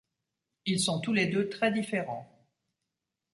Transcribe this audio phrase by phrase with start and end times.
[0.65, 2.27] Ils sont tous les deux très différents.